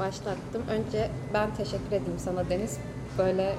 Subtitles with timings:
[0.00, 0.62] başlattım.
[0.70, 2.78] Önce ben teşekkür edeyim sana Deniz.
[3.18, 3.54] Böyle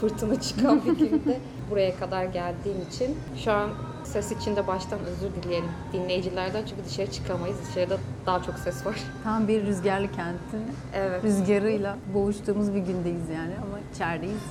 [0.00, 1.38] fırtına çıkan bir günde
[1.70, 3.16] buraya kadar geldiğin için.
[3.44, 3.70] Şu an
[4.04, 7.56] ses için de baştan özür dileyelim dinleyicilerden çünkü dışarı çıkamayız.
[7.68, 7.96] Dışarıda
[8.26, 8.96] daha çok ses var.
[9.24, 10.62] Tam bir rüzgarlı kentin
[10.94, 11.24] Evet.
[11.24, 14.42] rüzgarıyla boğuştuğumuz bir gündeyiz yani ama içerideyiz.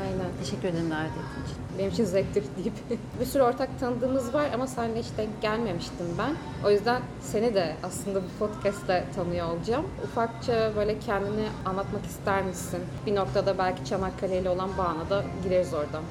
[0.00, 0.30] Aynen.
[0.40, 1.56] Teşekkür ederim davet ettiğin için.
[1.78, 2.72] Benim için zevktir deyip.
[3.20, 6.34] bir sürü ortak tanıdığımız var ama seninle hiç denk gelmemiştim ben.
[6.66, 9.86] O yüzden seni de aslında bu podcastle tanıyor olacağım.
[10.04, 12.80] Ufakça böyle kendini anlatmak ister misin?
[13.06, 16.02] Bir noktada belki Çanakkale ile olan bağına da gireriz oradan.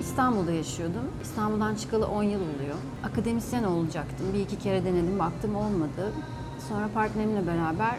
[0.00, 1.10] İstanbul'da yaşıyordum.
[1.22, 2.76] İstanbul'dan çıkalı 10 yıl oluyor.
[3.04, 4.26] Akademisyen olacaktım.
[4.34, 6.12] Bir iki kere denedim, baktım olmadı.
[6.68, 7.96] Sonra partnerimle beraber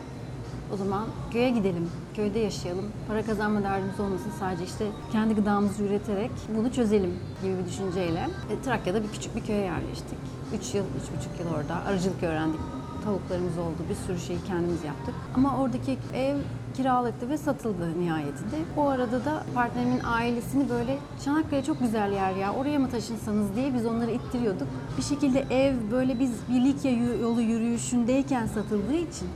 [0.73, 2.85] o zaman köye gidelim, köyde yaşayalım.
[3.07, 8.29] Para kazanma derdimiz olmasın sadece işte kendi gıdamızı üreterek bunu çözelim gibi bir düşünceyle.
[8.49, 10.17] E, Trakya'da bir küçük bir köye yerleştik.
[10.59, 12.59] 3 yıl, 3,5 yıl orada arıcılık öğrendik.
[13.03, 15.15] Tavuklarımız oldu, bir sürü şeyi kendimiz yaptık.
[15.35, 16.37] Ama oradaki ev
[16.75, 18.55] kiralıktı ve satıldı nihayetinde.
[18.77, 23.73] O arada da partnerimin ailesini böyle Çanakkale çok güzel yer ya oraya mı taşınsanız diye
[23.73, 24.67] biz onları ittiriyorduk.
[24.97, 29.27] Bir şekilde ev böyle biz bir Likya yolu yürüyüşündeyken satıldığı için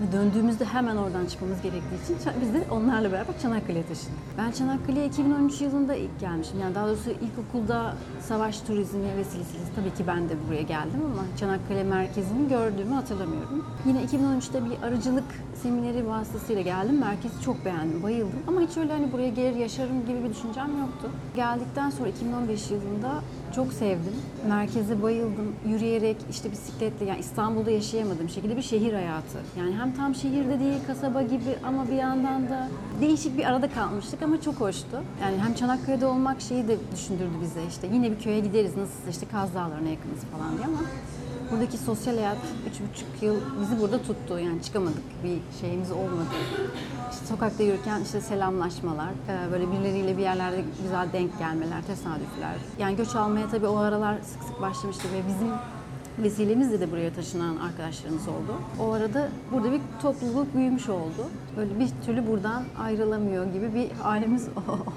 [0.00, 4.18] ve döndüğümüzde hemen oradan çıkmamız gerektiği için biz de onlarla beraber Çanakkale'ye taşındık.
[4.38, 6.60] Ben Çanakkale'ye 2013 yılında ilk gelmişim.
[6.60, 11.84] Yani daha doğrusu ilkokulda savaş turizmi vesilesiyle tabii ki ben de buraya geldim ama Çanakkale
[11.84, 13.64] merkezini gördüğümü hatırlamıyorum.
[13.86, 15.24] Yine 2013'te bir arıcılık
[15.62, 16.98] semineri vasıtasıyla geldim.
[16.98, 18.38] Merkezi çok beğendim, bayıldım.
[18.46, 21.10] Ama hiç öyle hani buraya gelir yaşarım gibi bir düşüncem yoktu.
[21.36, 23.12] Geldikten sonra 2015 yılında
[23.54, 24.14] çok sevdim.
[24.48, 25.56] Merkeze bayıldım.
[25.68, 29.38] Yürüyerek işte bisikletle yani İstanbul'da yaşayamadığım şekilde bir şehir hayatı.
[29.58, 32.68] Yani hem tam şehirde değil kasaba gibi ama bir yandan da
[33.00, 35.02] değişik bir arada kalmıştık ama çok hoştu.
[35.22, 37.86] Yani hem Çanakkale'de olmak şeyi de düşündürdü bize işte.
[37.92, 40.78] Yine bir köye gideriz nasılsa işte Kaz Dağları'na yakınız falan diye ama
[41.52, 42.36] buradaki sosyal hayat
[42.70, 44.38] üç buçuk yıl bizi burada tuttu.
[44.38, 46.26] Yani çıkamadık bir şeyimiz olmadı.
[47.12, 52.54] İşte sokakta yürürken işte selamlaşmalar, e, böyle birileriyle bir yerlerde güzel denk gelmeler, tesadüfler.
[52.78, 55.48] Yani göç almaya tabii o aralar sık sık başlamıştı ve bizim
[56.18, 58.54] vesilemizle de buraya taşınan arkadaşlarımız oldu.
[58.80, 61.28] O arada burada bir topluluk büyümüş oldu.
[61.56, 64.48] Böyle bir türlü buradan ayrılamıyor gibi bir halimiz.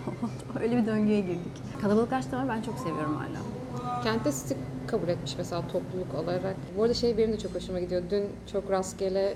[0.62, 1.82] Öyle bir döngüye girdik.
[1.82, 4.04] Kalabalıklaştı ama ben çok seviyorum hala.
[4.04, 4.58] Kentte sizi
[4.96, 6.56] kabul etmiş mesela topluluk olarak.
[6.78, 8.02] Bu arada şey benim de çok hoşuma gidiyor.
[8.10, 9.34] Dün çok rastgele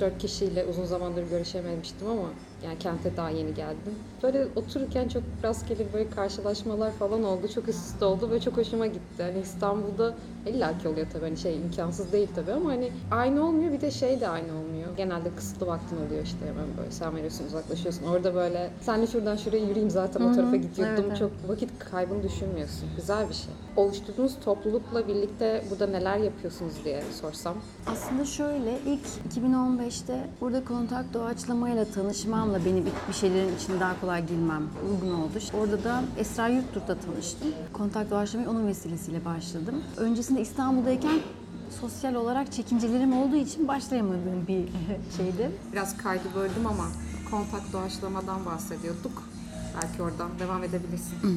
[0.00, 2.28] 3-4 kişiyle uzun zamandır görüşememiştim ama
[2.64, 3.94] yani kente daha yeni geldim.
[4.22, 7.48] Böyle otururken çok rastgele böyle karşılaşmalar falan oldu.
[7.54, 9.22] Çok üst üste oldu ve çok hoşuma gitti.
[9.22, 10.14] Hani İstanbul'da
[10.46, 14.20] illaki oluyor tabii hani şey imkansız değil tabii ama hani aynı olmuyor bir de şey
[14.20, 14.96] de aynı olmuyor.
[14.96, 18.06] Genelde kısıtlı vaktin oluyor işte hemen böyle sen veriyorsun uzaklaşıyorsun.
[18.06, 20.94] Orada böyle senle şuradan şuraya yürüyeyim zaten o tarafa gidiyordum.
[20.94, 21.18] evet, evet.
[21.18, 22.88] Çok vakit kaybını düşünmüyorsun.
[22.96, 23.52] Güzel bir şey.
[23.76, 27.54] Oluşturduğunuz toplulukla birlikte burada neler yapıyorsunuz diye sorsam.
[27.86, 29.06] Aslında şöyle ilk
[29.38, 31.84] 2015'te burada kontak doğaçlamayla
[32.50, 35.38] tanışmamla beni bir, bir şeylerin içine daha kolay girmem uygun oldu.
[35.60, 37.48] Orada da Esra Yurttur'da tanıştım.
[37.72, 39.74] Kontak doğaçlamaya onun vesilesiyle başladım.
[39.96, 41.20] Öncesinde İstanbul'dayken
[41.80, 44.64] sosyal olarak çekincelerim olduğu için başlayamadığım bir
[45.16, 45.50] şeydi.
[45.72, 46.84] Biraz kaydı böldüm ama
[47.30, 49.22] kontak doğaçlamadan bahsediyorduk.
[49.82, 51.14] Belki oradan devam edebilirsin.
[51.24, 51.28] Ee,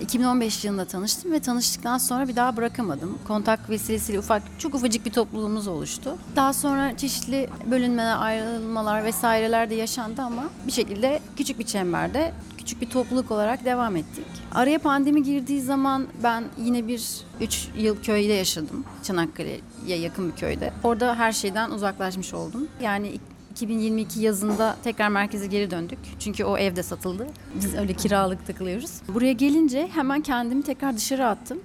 [0.00, 3.18] 2015 yılında tanıştım ve tanıştıktan sonra bir daha bırakamadım.
[3.28, 6.18] Kontak vesilesiyle ufak, çok ufacık bir topluluğumuz oluştu.
[6.36, 12.32] Daha sonra çeşitli bölünmeler, ayrılmalar vesaireler de yaşandı ama bir şekilde küçük bir çemberde
[12.68, 14.26] küçük bir topluluk olarak devam ettik.
[14.54, 17.02] Araya pandemi girdiği zaman ben yine bir
[17.40, 18.84] 3 yıl köyde yaşadım.
[19.02, 20.72] Çanakkale'ye yakın bir köyde.
[20.84, 22.68] Orada her şeyden uzaklaşmış oldum.
[22.82, 23.18] Yani
[23.58, 25.98] 2022 yazında tekrar merkeze geri döndük.
[26.18, 27.26] Çünkü o evde satıldı.
[27.54, 28.90] Biz öyle kiralık takılıyoruz.
[29.08, 31.58] Buraya gelince hemen kendimi tekrar dışarı attım.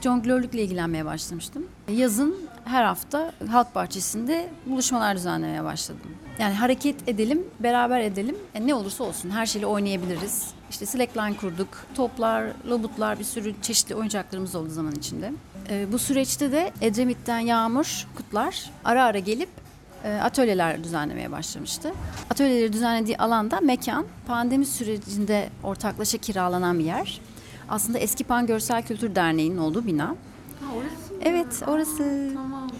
[0.00, 1.66] Jonglörlükle ilgilenmeye başlamıştım.
[1.92, 6.10] Yazın her hafta halk bahçesinde buluşmalar düzenlemeye başladım.
[6.38, 8.36] Yani hareket edelim, beraber edelim.
[8.54, 10.50] Yani ne olursa olsun her şeyle oynayabiliriz.
[10.70, 11.68] İşte slackline kurduk.
[11.94, 15.32] Toplar, lobutlar bir sürü çeşitli oyuncaklarımız oldu zaman içinde.
[15.70, 19.61] Ee, bu süreçte de Edremit'ten Yağmur Kutlar ara ara gelip e,
[20.08, 21.92] atölyeler düzenlemeye başlamıştı.
[22.30, 27.20] Atölyeleri düzenlediği alanda mekan pandemi sürecinde ortaklaşa kiralanan bir yer.
[27.68, 30.04] Aslında Eski Pan Görsel Kültür Derneği'nin olduğu bina.
[30.06, 30.14] Ha
[30.76, 32.30] orası Evet, orası.
[32.34, 32.70] Tamam.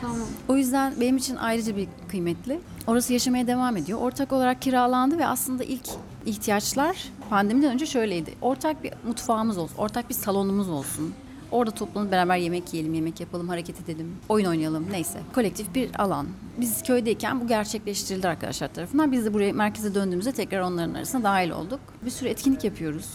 [0.00, 0.18] Tamam.
[0.48, 2.60] O yüzden benim için ayrıca bir kıymetli.
[2.86, 3.98] Orası yaşamaya devam ediyor.
[4.00, 5.88] Ortak olarak kiralandı ve aslında ilk
[6.26, 8.34] ihtiyaçlar pandemiden önce şöyleydi.
[8.40, 11.14] Ortak bir mutfağımız olsun, ortak bir salonumuz olsun.
[11.52, 15.20] Orada toplanıp beraber yemek yiyelim, yemek yapalım, hareket edelim, oyun oynayalım neyse.
[15.34, 16.26] Kolektif bir alan.
[16.60, 19.12] Biz köydeyken bu gerçekleştirildi arkadaşlar tarafından.
[19.12, 21.80] Biz de buraya merkeze döndüğümüzde tekrar onların arasına dahil olduk.
[22.04, 23.10] Bir sürü etkinlik yapıyoruz.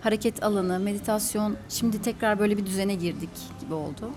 [0.00, 1.56] Hareket alanı, meditasyon.
[1.68, 3.30] Şimdi tekrar böyle bir düzene girdik
[3.60, 4.10] gibi oldu.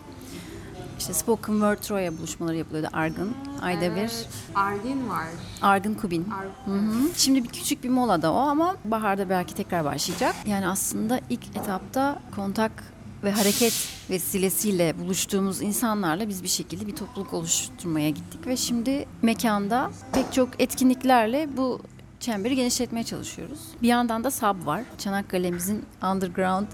[0.99, 3.33] İşte Spoken Word Troya buluşmaları yapılıyordu Argın.
[3.61, 4.11] Ayda bir.
[4.55, 5.27] Argin var.
[5.61, 6.27] Argın Kubin.
[6.65, 7.09] Hı hı.
[7.17, 10.35] Şimdi bir küçük bir molada o ama baharda belki tekrar başlayacak.
[10.45, 12.94] Yani aslında ilk etapta kontak
[13.25, 19.91] ve hareket vesilesiyle buluştuğumuz insanlarla biz bir şekilde bir topluluk oluşturmaya gittik ve şimdi mekanda
[20.13, 21.81] pek çok etkinliklerle bu
[22.19, 23.59] çemberi genişletmeye çalışıyoruz.
[23.81, 24.83] Bir yandan da SAB var.
[24.97, 26.67] Çanakkale'mizin underground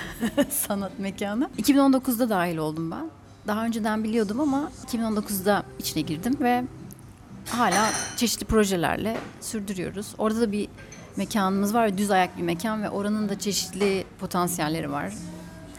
[0.50, 1.50] sanat mekanı.
[1.58, 3.10] 2019'da dahil oldum ben.
[3.46, 6.64] Daha önceden biliyordum ama 2019'da içine girdim ve
[7.48, 10.06] hala çeşitli projelerle sürdürüyoruz.
[10.18, 10.68] Orada da bir
[11.16, 15.12] mekanımız var, düz ayak bir mekan ve oranın da çeşitli potansiyelleri var.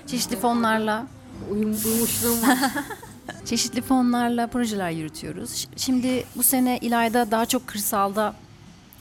[0.07, 1.07] Çeşitli fonlarla,
[1.51, 2.57] Uyum, uyumuşluğum var.
[3.45, 5.67] çeşitli fonlarla projeler yürütüyoruz.
[5.75, 8.33] Şimdi bu sene İlayda daha çok kırsalda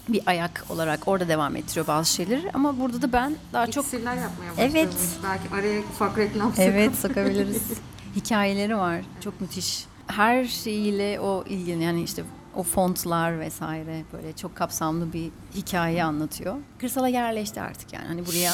[0.09, 4.17] bir ayak olarak orada devam ettiriyor bazı şeyleri ama burada da ben daha çok İksirler
[4.17, 4.73] yapmaya başlamış.
[4.73, 4.95] Evet.
[5.25, 6.59] Belki araya ufak reklam sokup.
[6.65, 7.63] Evet sokabiliriz.
[8.17, 9.01] Hikayeleri var.
[9.25, 9.85] Çok müthiş.
[10.07, 12.25] Her şeyiyle o ilgili yani işte
[12.55, 16.57] o fontlar vesaire böyle çok kapsamlı bir hikaye anlatıyor.
[16.79, 18.07] Kırsala yerleşti artık yani.
[18.07, 18.53] Hani buraya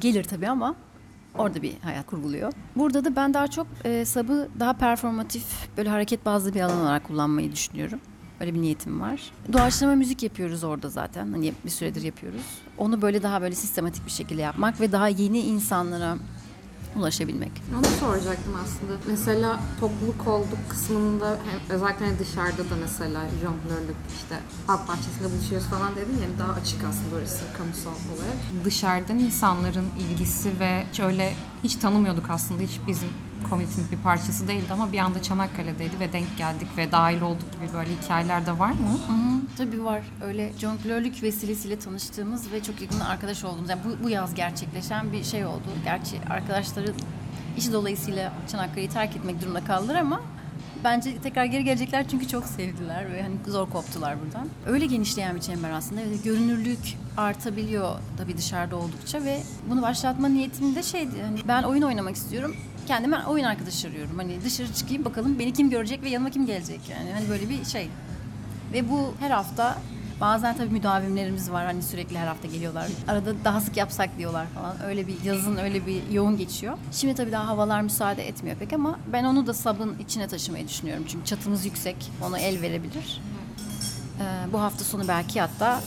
[0.00, 0.74] gelir tabii ama
[1.38, 2.52] orada bir hayat kurguluyor.
[2.76, 5.44] Burada da ben daha çok e, sabı daha performatif
[5.76, 8.00] böyle hareket bazlı bir alan olarak kullanmayı düşünüyorum.
[8.40, 9.20] Öyle bir niyetim var.
[9.52, 11.32] Doğaçlama müzik yapıyoruz orada zaten.
[11.32, 12.42] Hani bir süredir yapıyoruz.
[12.78, 16.16] Onu böyle daha böyle sistematik bir şekilde yapmak ve daha yeni insanlara
[16.98, 17.52] ulaşabilmek.
[17.78, 18.92] Onu soracaktım aslında.
[19.06, 25.96] Mesela topluluk olduk kısmında hem özellikle dışarıda da mesela jonglörlük işte halk bahçesinde buluşuyoruz falan
[25.96, 28.64] dedin yani daha açık aslında orası kamusal olarak.
[28.64, 31.34] Dışarıdan insanların ilgisi ve hiç öyle
[31.64, 33.08] hiç tanımıyorduk aslında hiç bizim
[33.50, 37.72] komünitenin bir parçası değildi ama bir anda Çanakkale'deydi ve denk geldik ve dahil olduk gibi
[37.74, 38.92] böyle hikayeler de var mı?
[39.08, 40.02] Hı tabii var.
[40.24, 43.70] Öyle jonglörlük vesilesiyle tanıştığımız ve çok yakın arkadaş olduğumuz.
[43.70, 45.64] Yani bu, bu yaz gerçekleşen bir şey oldu.
[45.84, 46.92] Gerçi arkadaşları
[47.56, 50.20] işi dolayısıyla Çanakkale'yi terk etmek durumunda kaldılar ama
[50.84, 54.48] bence tekrar geri gelecekler çünkü çok sevdiler ve hani zor koptular buradan.
[54.66, 56.00] Öyle genişleyen bir çember aslında.
[56.24, 61.22] Görünürlük artabiliyor tabii dışarıda oldukça ve bunu başlatma niyetim de şeydi.
[61.22, 62.56] Hani ben oyun oynamak istiyorum.
[62.86, 64.16] Kendime oyun arkadaşı arıyorum.
[64.16, 67.12] Hani dışarı çıkayım bakalım beni kim görecek ve yanıma kim gelecek yani.
[67.12, 67.88] Hani böyle bir şey.
[68.72, 69.78] Ve bu her hafta
[70.20, 72.88] bazen tabii müdavimlerimiz var hani sürekli her hafta geliyorlar.
[73.08, 74.84] Arada daha sık yapsak diyorlar falan.
[74.84, 76.78] Öyle bir yazın öyle bir yoğun geçiyor.
[76.92, 81.04] Şimdi tabii daha havalar müsaade etmiyor pek ama ben onu da sabın içine taşımayı düşünüyorum.
[81.08, 81.96] Çünkü çatımız yüksek.
[82.26, 83.20] Ona el verebilir.
[84.20, 85.80] Ee, bu hafta sonu belki hatta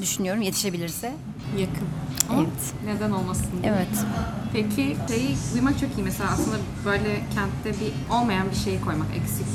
[0.00, 1.12] düşünüyorum yetişebilirse.
[1.58, 1.88] Yakın.
[2.30, 2.74] Ama Evet.
[2.86, 3.72] neden olmasın diye.
[3.72, 4.04] Evet.
[4.52, 9.46] Peki şeyi duymak çok iyi mesela aslında böyle kentte bir olmayan bir şeyi koymak eksik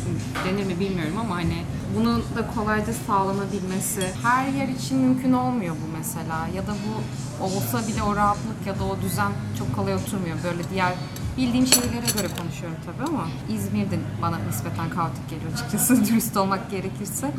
[0.45, 1.63] denir mi bilmiyorum ama hani
[1.95, 7.87] bunun da kolayca sağlanabilmesi her yer için mümkün olmuyor bu mesela ya da bu olsa
[7.87, 10.93] bile o rahatlık ya da o düzen çok kolay oturmuyor böyle diğer
[11.37, 17.31] bildiğim şeylere göre konuşuyorum tabii ama İzmir'de bana nispeten kaotik geliyor açıkçası dürüst olmak gerekirse.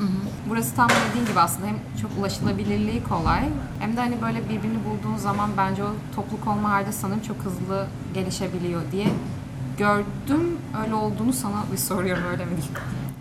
[0.48, 3.48] Burası tam dediğin gibi aslında hem çok ulaşılabilirliği kolay
[3.78, 7.86] hem de hani böyle birbirini bulduğun zaman bence o topluluk olma halde sanırım çok hızlı
[8.14, 9.06] gelişebiliyor diye
[9.78, 10.58] gördüm.
[10.84, 12.74] Öyle olduğunu sana bir soruyorum öyle mi diyeyim?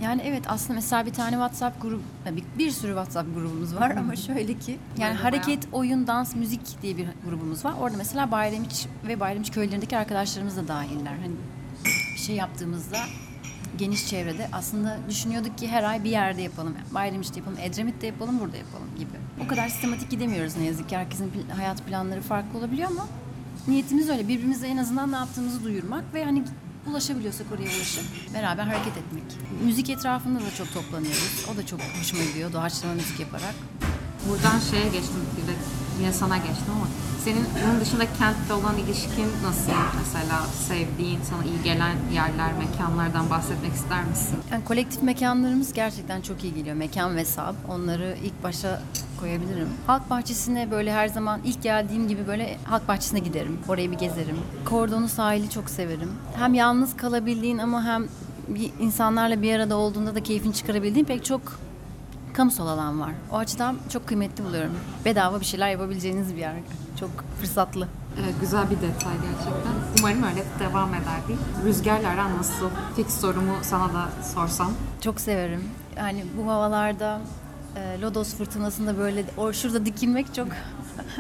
[0.03, 2.01] Yani evet aslında mesela bir tane WhatsApp grubu,
[2.31, 6.97] bir, bir sürü WhatsApp grubumuz var ama şöyle ki yani hareket, oyun, dans, müzik diye
[6.97, 7.73] bir grubumuz var.
[7.79, 11.11] Orada mesela Bayramiç ve Bayramiç köylerindeki arkadaşlarımız da dahiller.
[11.11, 11.33] Hani
[12.16, 12.97] bir şey yaptığımızda
[13.77, 16.75] geniş çevrede aslında düşünüyorduk ki her ay bir yerde yapalım.
[16.92, 19.44] Bayramiç'te yapalım, Edremit'te yapalım, burada yapalım gibi.
[19.45, 20.97] O kadar sistematik gidemiyoruz ne yazık ki.
[20.97, 23.07] Herkesin hayat planları farklı olabiliyor ama
[23.68, 24.27] niyetimiz öyle.
[24.27, 26.44] Birbirimize en azından ne yaptığımızı duyurmak ve hani
[26.87, 28.03] ulaşabiliyorsak oraya ulaşıp
[28.33, 29.23] beraber hareket etmek.
[29.65, 31.45] Müzik etrafında da çok toplanıyoruz.
[31.53, 33.56] O da çok hoşuma gidiyor doğaçlama müzik yaparak.
[34.29, 35.56] Buradan şeye geçtim bir de
[35.99, 36.87] yine sana geçtim ama
[37.23, 43.73] senin bunun dışında kentle olan ilişkin nasıl mesela sevdiğin, sana iyi gelen yerler, mekanlardan bahsetmek
[43.73, 44.37] ister misin?
[44.51, 46.75] Yani kolektif mekanlarımız gerçekten çok iyi geliyor.
[46.75, 47.56] Mekan ve sab.
[47.69, 48.81] Onları ilk başa
[49.18, 49.68] koyabilirim.
[49.88, 53.59] Halk bahçesine böyle her zaman ilk geldiğim gibi böyle halk bahçesine giderim.
[53.68, 54.38] Orayı bir gezerim.
[54.66, 56.12] Kordonu sahili çok severim.
[56.36, 58.06] Hem yalnız kalabildiğin ama hem
[58.47, 61.42] bir insanlarla bir arada olduğunda da keyfini çıkarabildiğin pek çok
[62.33, 63.12] kamusal alan var.
[63.31, 64.71] O açıdan çok kıymetli buluyorum.
[65.06, 66.54] Bedava bir şeyler yapabileceğiniz bir yer.
[67.00, 67.09] Çok
[67.40, 67.88] fırsatlı.
[68.24, 69.74] Evet, güzel bir detay gerçekten.
[70.00, 71.40] Umarım öyle devam eder değil.
[71.66, 72.69] Rüzgarla aran nasıl?
[72.95, 74.71] Fix sorumu sana da sorsam.
[75.02, 75.64] Çok severim.
[75.97, 77.21] Yani bu havalarda
[77.78, 80.48] e, Lodos fırtınasında böyle or şurada dikilmek çok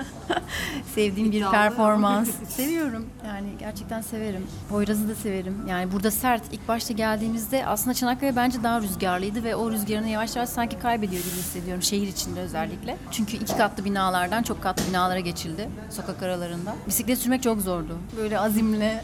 [0.95, 2.29] sevdiğim bir performans.
[2.49, 3.05] Seviyorum.
[3.27, 4.47] Yani gerçekten severim.
[4.69, 5.57] Poyraz'ı da severim.
[5.67, 6.43] Yani burada sert.
[6.51, 11.23] İlk başta geldiğimizde aslında Çanakkale bence daha rüzgarlıydı ve o rüzgarını yavaş yavaş sanki kaybediyor
[11.23, 11.83] gibi hissediyorum.
[11.83, 12.97] Şehir içinde özellikle.
[13.11, 15.69] Çünkü iki katlı binalardan çok katlı binalara geçildi.
[15.89, 16.75] Sokak aralarında.
[16.87, 17.97] Bisiklet sürmek çok zordu.
[18.17, 19.03] Böyle azimle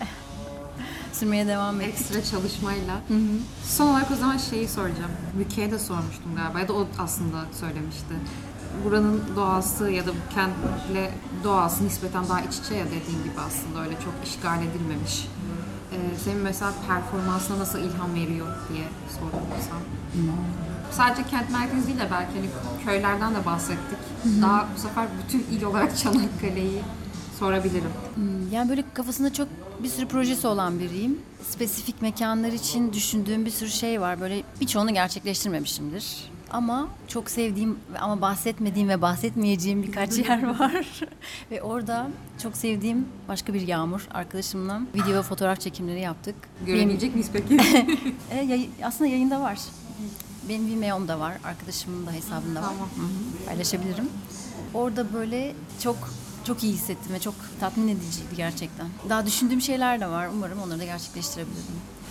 [1.13, 1.93] sürmeye devam ettik.
[1.93, 3.01] Ekstra çalışmayla.
[3.65, 5.11] Son olarak o zaman şeyi soracağım.
[5.37, 8.13] Müke'ye de sormuştum galiba ya da o aslında söylemişti.
[8.85, 11.11] Buranın doğası ya da bu kentle
[11.43, 15.27] doğası nispeten daha iç içe ya dediğin gibi aslında öyle çok işgal edilmemiş.
[15.91, 18.83] Ee, senin mesela performansına nasıl ilham veriyor diye
[19.19, 19.77] sorulursam.
[20.91, 22.49] Sadece kent merkezi değil de belki hani
[22.85, 23.97] köylerden de bahsettik.
[24.41, 26.81] Daha bu sefer bütün il olarak Çanakkale'yi
[27.47, 27.89] sorabilirim.
[28.51, 29.47] Yani böyle kafasında çok
[29.83, 31.19] bir sürü projesi olan biriyim.
[31.49, 34.21] Spesifik mekanlar için düşündüğüm bir sürü şey var.
[34.21, 36.05] Böyle birçoğunu gerçekleştirmemişimdir.
[36.51, 40.99] Ama çok sevdiğim ama bahsetmediğim ve bahsetmeyeceğim birkaç yer var.
[41.51, 42.07] ve orada
[42.43, 46.35] çok sevdiğim başka bir Yağmur arkadaşımla video ve fotoğraf çekimleri yaptık.
[46.65, 47.57] Görebilecek miyiz peki?
[48.31, 49.59] E, yayı- aslında yayında var.
[50.49, 52.65] Benim Vimeo'mda var, arkadaşımın da hesabında var.
[52.67, 52.89] Tamam.
[52.95, 54.09] Hı hı, Paylaşabilirim.
[54.73, 55.97] Orada böyle çok
[56.47, 58.87] çok iyi hissettim ve çok tatmin ediciydi gerçekten.
[59.09, 60.27] Daha düşündüğüm şeyler de var.
[60.33, 61.63] Umarım onları da gerçekleştirebilirim.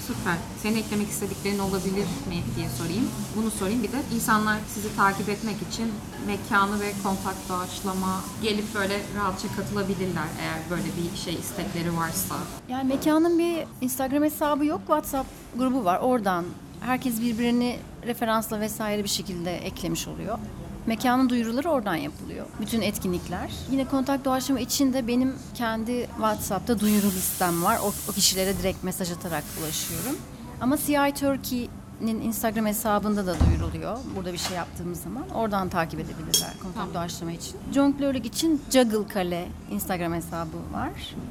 [0.06, 0.36] Süper.
[0.62, 3.08] Senin eklemek istediklerin olabilir mi diye sorayım.
[3.36, 3.82] Bunu sorayım.
[3.82, 5.92] Bir de insanlar sizi takip etmek için
[6.26, 12.34] mekanı ve kontak doğaçlama gelip böyle rahatça katılabilirler eğer böyle bir şey istekleri varsa.
[12.68, 16.00] Yani mekanın bir Instagram hesabı yok, WhatsApp grubu var.
[16.00, 16.44] Oradan
[16.80, 20.38] herkes birbirini referansla vesaire bir şekilde eklemiş oluyor.
[20.86, 22.46] Mekanın duyuruları oradan yapılıyor.
[22.60, 23.50] Bütün etkinlikler.
[23.70, 27.78] Yine kontak doğaçlama için de benim kendi WhatsApp'ta duyuru listem var.
[27.84, 30.16] O, o kişilere direkt mesaj atarak ulaşıyorum.
[30.60, 33.98] Ama CI Turkey'nin Instagram hesabında da duyuruluyor.
[34.16, 35.28] Burada bir şey yaptığımız zaman.
[35.28, 36.94] Oradan takip edebilirler kontak Tamam.
[36.94, 37.56] doğaçlama için.
[37.74, 40.90] Jonglörlük için Juggle Kale Instagram hesabı var.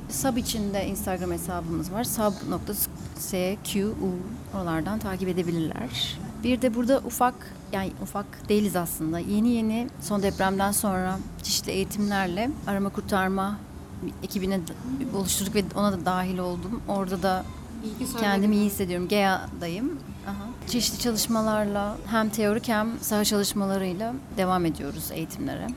[0.09, 2.03] Sub için de Instagram hesabımız var.
[2.03, 3.95] sub.squ
[4.55, 6.17] oralardan takip edebilirler.
[6.43, 7.33] Bir de burada ufak
[7.71, 9.19] yani ufak değiliz aslında.
[9.19, 13.57] Yeni yeni son depremden sonra çeşitli eğitimlerle arama kurtarma
[14.23, 14.59] ekibine
[15.15, 16.81] oluşturduk ve ona da dahil oldum.
[16.87, 17.45] Orada da
[18.19, 19.07] kendimi iyi hissediyorum.
[19.07, 19.99] GEA'dayım.
[20.27, 20.49] Aha.
[20.67, 25.67] Çeşitli çalışmalarla hem teorik hem saha çalışmalarıyla devam ediyoruz eğitimlere.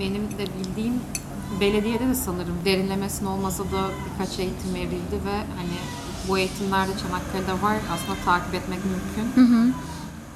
[0.00, 0.94] Benim de bildiğim
[1.60, 5.76] belediyede de sanırım derinlemesine olmasa da birkaç eğitim verildi ve hani
[6.28, 7.76] bu eğitimlerde Çanakkale'de var.
[7.92, 9.74] Aslında takip etmek mümkün.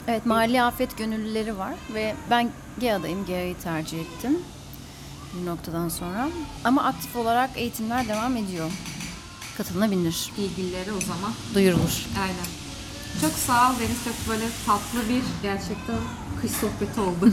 [0.08, 3.26] Evet, mahalli afet gönüllüleri var ve ben GEA'dayım.
[3.26, 4.38] GEA'yı tercih ettim
[5.40, 6.28] bir noktadan sonra.
[6.64, 8.70] Ama aktif olarak eğitimler devam ediyor.
[9.56, 11.32] Katılınabilir, Bilgileri o zaman.
[11.54, 12.06] duyurulur.
[12.23, 12.46] Aynen.
[13.20, 14.04] Çok sağ ol Deniz.
[14.04, 15.96] Çok böyle tatlı bir gerçekten
[16.40, 17.32] kış sohbeti oldu.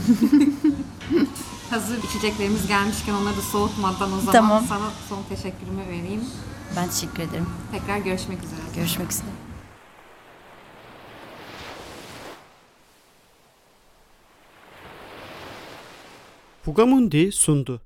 [1.70, 4.64] Hazır içeceklerimiz gelmişken onları da soğutmadan o zaman Tamam.
[4.68, 6.24] sana son teşekkürümü vereyim.
[6.76, 7.46] Ben teşekkür ederim.
[7.72, 8.60] Tekrar görüşmek üzere.
[8.76, 9.26] Görüşmek üzere.
[16.64, 17.80] Fugamundi sundu.